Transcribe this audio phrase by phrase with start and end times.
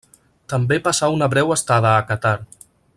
[0.53, 2.37] També passà una breu estada a Qatar.